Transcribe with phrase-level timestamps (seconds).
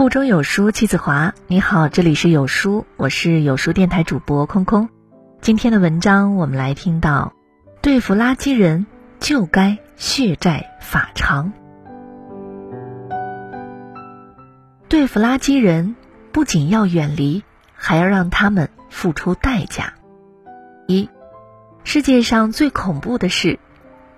[0.00, 1.34] 腹中有书气自华。
[1.46, 4.88] 你好，这里是有书，我是有书电台主播空空。
[5.42, 7.34] 今天的文章我们来听到：
[7.82, 8.86] 对付垃圾人
[9.18, 11.52] 就该血债法偿。
[14.88, 15.96] 对付垃圾人，
[16.32, 17.44] 不仅要远离，
[17.74, 19.92] 还要让他们付出代价。
[20.86, 21.10] 一，
[21.84, 23.58] 世界上最恐怖的事，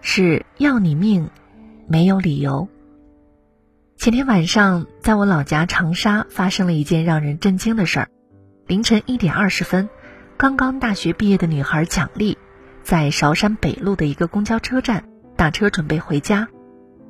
[0.01, 1.29] 是要你命，
[1.89, 2.69] 没有理由。
[4.03, 8.09] 前天晚上，在我老家长沙发生了一件让人震惊的事儿。
[8.67, 9.89] 凌晨一点二十分，
[10.37, 12.37] 刚刚大学毕业的女孩蒋丽，
[12.83, 15.05] 在韶山北路的一个公交车站
[15.37, 16.49] 打车准备回家，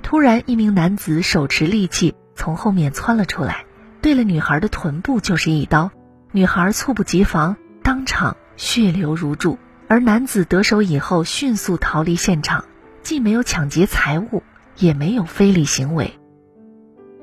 [0.03, 3.65] 突然一名男子手持利器从后面窜了出来，
[4.03, 5.91] 对了女孩的臀部就是一刀，
[6.31, 9.59] 女孩猝不及防，当场血流如注。
[9.89, 12.67] 而男子得手以后迅速逃离现场，
[13.03, 14.43] 既没有抢劫财物，
[14.77, 16.19] 也没有非礼行为。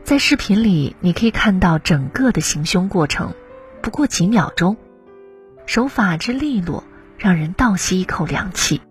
[0.09, 3.35] 在视频里，你可以看到整个的行凶过程，
[3.83, 4.75] 不过几秒钟，
[5.67, 6.83] 手法之利落，
[7.19, 8.81] 让人倒吸一口凉气。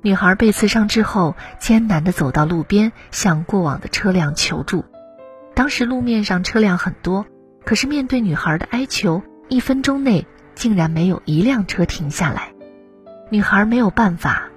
[0.00, 4.84] 女孩被刺伤之后，艰难地走到路边，向过往的车辆求助。
[5.54, 7.24] 当时路面上车辆很多，
[7.64, 12.52] 可是面对女孩的哀求，一分钟内竟然没有一辆车停下来。
[13.30, 14.48] 女孩没有办法，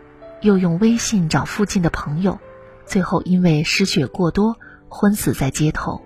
[0.41, 2.39] 又用微信找附近的朋友，
[2.87, 4.57] 最后因为失血过多。
[4.97, 6.01] 昏死在街头，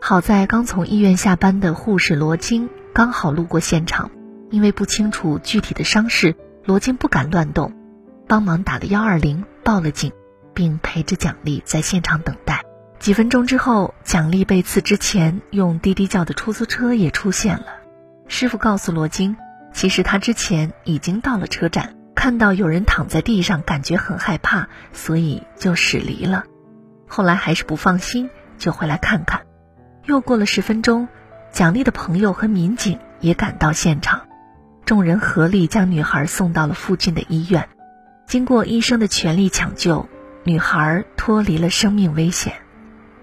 [0.00, 4.12] 好在刚从医院下班的护士罗晶刚好路过现场，
[4.50, 7.74] 因为不清楚具体的伤势，罗晶不敢乱动，
[8.28, 10.12] 帮忙打了幺二零报了警，
[10.54, 12.62] 并陪着蒋丽在现场等待。
[13.00, 17.66] 几分钟之后，蒋丽被刺之前用滴滴叫的出租车也出现了。
[18.28, 19.36] 师傅告诉罗晶，
[19.74, 26.44] 其实他之前已经到了车站，看到有人躺在地上，感觉很害怕，所以就驶离了。
[27.10, 29.42] 后来还是不放心，就回来看看。
[30.04, 31.08] 又过了十分钟，
[31.50, 34.28] 蒋丽的朋友和民警也赶到现场，
[34.84, 37.68] 众人合力将女孩送到了附近的医院。
[38.28, 40.08] 经过医生的全力抢救，
[40.44, 42.54] 女孩脱离了生命危险。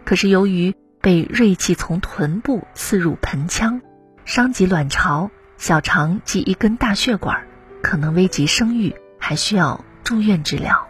[0.03, 3.81] 可是由于被锐器从臀部刺入盆腔，
[4.25, 7.45] 伤及卵巢、小肠及一根大血管，
[7.81, 10.86] 可能危及生育，还需要住院治疗。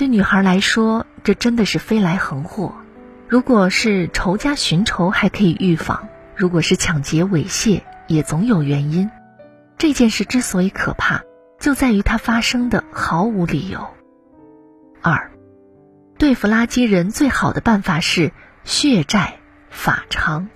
[0.00, 2.72] 对女孩来说，这真的是飞来横祸。
[3.28, 9.10] 如果是仇家寻仇，还可以预防；如果是抢劫猥亵，也总有原因。
[9.76, 11.20] 这件事之所以可怕，
[11.58, 13.88] 就在于它发生的毫无理由。
[15.02, 15.32] 二，
[16.16, 18.32] 对付垃圾人最好的办法是
[18.64, 19.34] 血债
[19.68, 20.48] 法偿。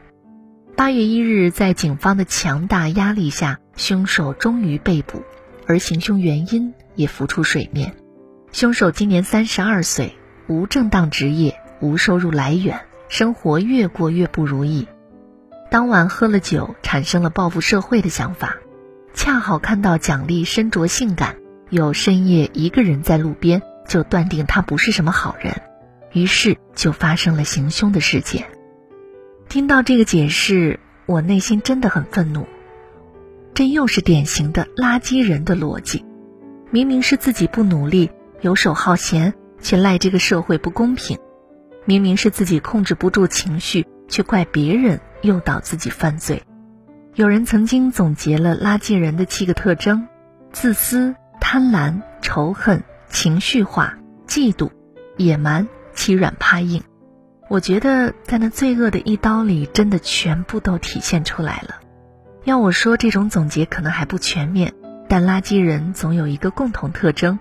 [0.74, 5.22] 八月一日，在警方的强大压力下，凶手终于被捕，
[5.66, 7.94] 而行凶原因也浮出水面。
[8.54, 10.16] 凶手今年三十二岁，
[10.46, 14.86] 无正当职业，无收入来源，生活越过越不如意。
[15.72, 18.58] 当晚喝了酒，产生了报复社会的想法。
[19.12, 21.34] 恰好看到蒋丽身着性感，
[21.68, 25.60] 又深夜一个人在路边，就断定她不是什么好人，
[26.12, 28.46] 于是就发生了行凶的事件。
[29.48, 32.46] 听到这个解释，我内心真的很愤怒。
[33.52, 36.04] 这又是典型的垃圾人的逻辑，
[36.70, 38.12] 明明是自己不努力。
[38.44, 41.16] 游手好闲，却赖这个社会不公平；
[41.86, 46.42] 明明是自己控制不住情绪，却怪别人诱导自己犯罪。
[47.14, 50.06] 有人曾经总结了垃圾人的七个特征：
[50.52, 53.96] 自私、贪婪、仇恨、情绪化、
[54.28, 54.70] 嫉妒、
[55.16, 56.82] 野蛮、欺软怕硬。
[57.48, 61.76] 我觉得在那罪恶的一刀里，真的全部都体现出来了。
[62.44, 64.74] 要我说，这种总结可能还不全面，
[65.08, 67.38] 但垃圾人总有一个共同特征。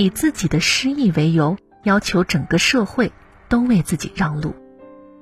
[0.00, 3.12] 以自己的失意为由，要求整个社会
[3.50, 4.54] 都为自己让路，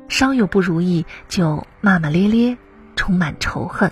[0.09, 2.57] 稍有不如意就骂骂咧咧，
[2.95, 3.91] 充满仇恨。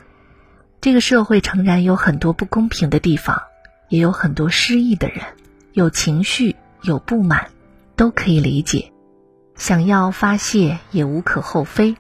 [0.80, 3.42] 这个社会诚然有很多不公平的地方，
[3.88, 5.24] 也有很多失意的人，
[5.72, 7.48] 有情绪，有不满，
[7.96, 8.92] 都可以理解。
[9.56, 11.96] 想要发泄也无可厚非，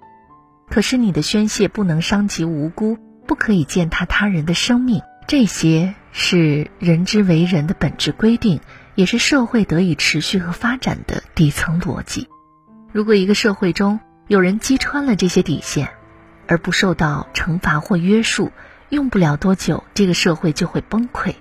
[0.70, 5.02] 可是你的宣泄不能伤及无辜，不可以践踏他人的生命。
[5.26, 8.60] 这些是人之为人的本质规定，
[8.96, 12.28] 也是社会得以持续和发展的底层逻辑。
[12.92, 15.90] 如果一个社会中有人击穿了这些底线，
[16.48, 18.50] 而不受到惩罚或约束，
[18.88, 21.34] 用不了多久，这个社会就会崩溃。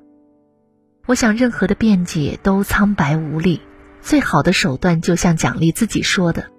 [1.07, 3.62] 我想，任何的辩解都苍白无力，
[4.02, 6.52] 最好的手段就像奖励自己说的：“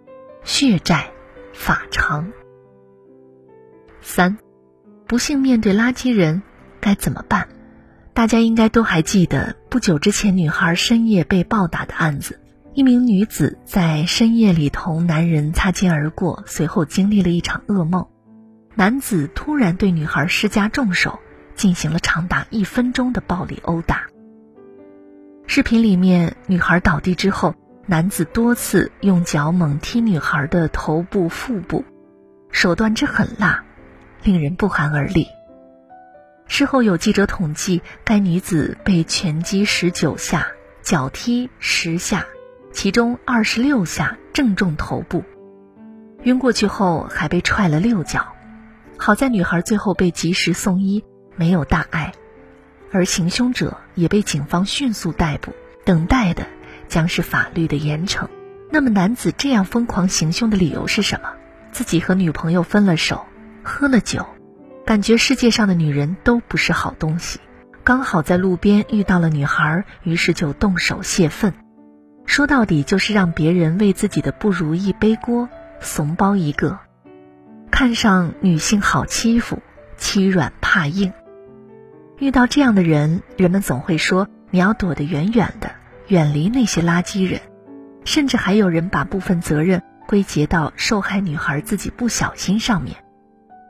[0.44, 1.10] 血债
[1.52, 2.32] 法偿。”
[4.00, 4.38] 三，
[5.06, 6.42] 不幸面对垃圾人。
[6.80, 7.48] 该怎么办？
[8.16, 12.40] 大家应该都还记得不久之前女孩深夜被暴打的案子，
[12.72, 18.06] 一名女子在深夜里同男人擦肩而过，随后经历了一场噩梦。
[18.74, 21.18] 男子突然对女孩施加重手，
[21.56, 24.06] 进行了长达一分钟的暴力殴打。
[25.46, 27.54] 视频里面，女孩倒地之后，
[27.84, 31.84] 男子多次用脚猛踢女孩的头部、腹部，
[32.50, 33.62] 手段之狠辣，
[34.22, 35.26] 令人不寒而栗。
[36.48, 40.46] 事后有记者统计，该女子被拳击十九下，
[40.82, 42.26] 脚踢十下。
[42.72, 45.24] 其中二十六下正中头部，
[46.24, 48.34] 晕过去后还被踹了六脚，
[48.98, 51.02] 好在女孩最后被及时送医，
[51.36, 52.12] 没有大碍，
[52.92, 55.54] 而行凶者也被警方迅速逮捕，
[55.86, 56.46] 等待的
[56.86, 58.28] 将是法律的严惩。
[58.70, 61.32] 那么男子这样疯狂行凶的理由是什么？
[61.72, 63.24] 自己和女朋友分了手，
[63.62, 64.26] 喝了酒，
[64.86, 67.40] 感觉世界上的女人都不是好东西，
[67.82, 71.52] 刚好在路边遇到了女孩，于是就动手泄愤。
[72.24, 75.48] 说到底就是让别人为自己的不如意背锅，
[75.80, 76.78] 怂包一个，
[77.68, 79.60] 看上女性好欺负，
[79.96, 81.12] 欺软怕硬。
[82.20, 85.72] 遇到这样的人，人们总会说你要躲得远远的，
[86.06, 87.40] 远离那些垃圾人。
[88.04, 92.96] 甚至还有人把部分责任归结到受害女孩自己不小心上面。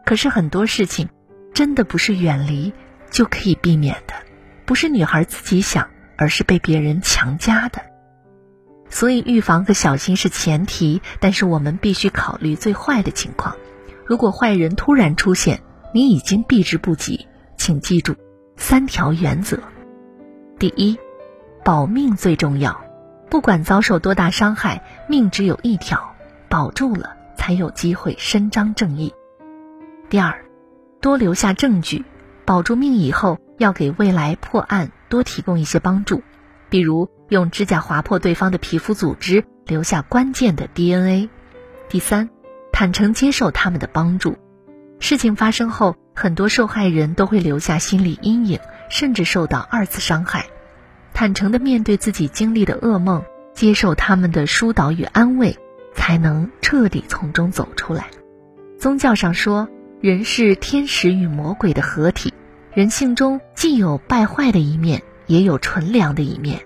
[0.06, 1.08] 可是很多事情，
[1.52, 2.72] 真的不是远离
[3.10, 4.14] 就可以避免的，
[4.64, 7.82] 不是女孩自己想，而是被别人强加的。
[8.88, 13.56] 所以，预防和小心是前提，但是我们必须考虑最坏的情况。
[14.06, 15.60] 如果坏人突然出现，
[15.92, 17.26] 你已经避之不及，
[17.56, 18.14] 请记住
[18.56, 19.58] 三条原则：
[20.56, 20.96] 第一，
[21.64, 22.80] 保命最重要，
[23.28, 26.14] 不管遭受多大伤害，命只有一条，
[26.48, 29.10] 保住了才有机会伸张正义；
[30.08, 30.44] 第二，
[31.00, 32.04] 多留下证据，
[32.44, 36.22] 保住命以后，要给未来破案多提供一些帮助。
[36.68, 41.28] 比如用指甲划破对方的皮肤组织，留下关键的 DNA。
[41.88, 42.30] 第三，
[42.72, 44.36] 坦诚接受他们的帮助。
[45.00, 50.46] 事情发生后，很多受害人都会留下心理阴影，甚至受到二次伤害。
[51.14, 53.24] 坦诚的面对自己经历的噩梦，
[53.54, 55.56] 接受他们的疏导与安慰，
[55.94, 58.06] 才能彻底从中走出来。
[58.78, 59.68] 宗教上说，
[60.06, 62.32] 人是天使与魔鬼的合体，
[62.72, 65.02] 人性中既有败坏的一面。
[65.26, 66.60] 也有纯良的一面。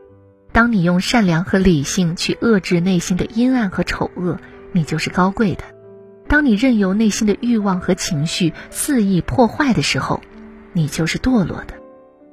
[0.52, 4.38] 当你用善良和理性去遏制内心的阴暗和丑恶，
[4.72, 5.62] 你就是高贵的；
[6.28, 10.20] 当你任由内心的欲望和情绪肆意破坏的时候，
[10.74, 11.72] 你就是堕落的。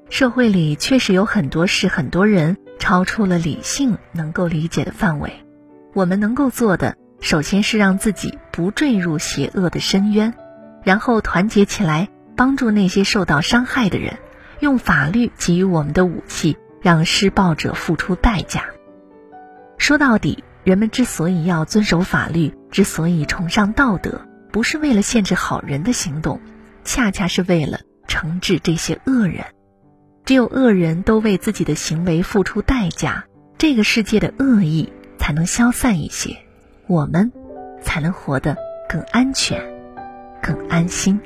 [0.09, 5.31] 社会里确实有很多事、很多人超出了理性能够理解的范围。
[5.93, 10.33] 我们能够做的，首先是让自己不坠入邪恶的深渊，
[10.87, 12.07] 然后团结起来，
[12.37, 14.19] 帮助那些受到伤害的人。
[14.61, 18.63] 用法律给予我们的武器，让施暴者付出代价。
[19.77, 24.21] 说到底，人们之所以要遵守法律，之所以崇尚道德，
[24.53, 26.39] 不是为了限制好人的行动，
[26.85, 29.43] 恰恰是为了惩治这些恶人。
[30.23, 33.25] 只有恶人都为自己的行为付出代价，
[33.57, 36.37] 这个世界的恶意才能消散一些，
[36.87, 37.33] 我们
[37.83, 38.55] 才能活得
[38.87, 39.61] 更安全、
[40.41, 41.19] 更安心。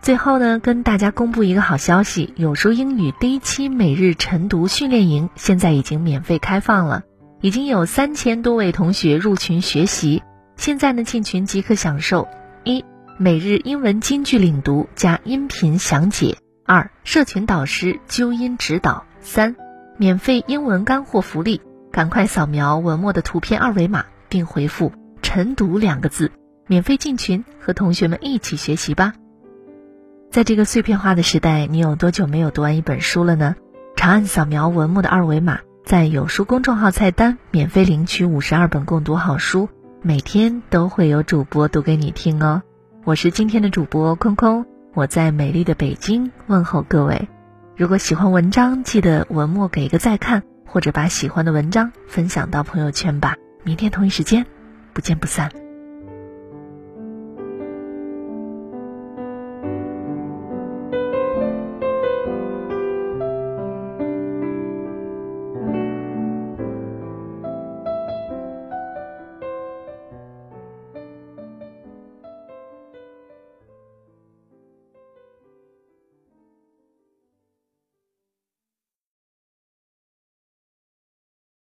[0.00, 7.04] 最后呢，跟大家公布一个好消息：有书英语第一期每日晨读训练营现在已经免费开放了，
[7.40, 10.22] 已经有三千多位同学入群学习。
[10.56, 12.26] 现在呢，进群即可享受：
[12.64, 12.84] 一、
[13.16, 19.54] 每日英文金句领读加音频详解；二、社群导师纠音指导；三、
[19.98, 21.60] 免费英文干货福利。
[21.92, 26.32] 赶快扫描文末的图片二维码，并回复“晨读”两个字，
[26.66, 29.12] 免费进群，和同学们一起学习吧。
[30.30, 33.56] 在这个碎片化的时代，你有多久没有读完一本书了呢？
[33.94, 39.68] 长按扫描文末的二维码，在有书公众号菜单免费领取五十二本共读好书，
[40.00, 42.62] 每天都会有主播读给你听哦。
[43.04, 47.28] 我是今天的主播空空，我在美丽的北京问候各位。
[47.76, 53.36] 如果喜欢文章，记得文末给一个再看，或者把喜欢的文章分享到朋友圈吧。
[53.64, 54.44] 明天同一时间，
[54.92, 55.61] 不见不散。